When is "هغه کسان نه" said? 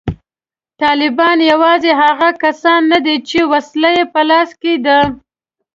2.03-2.99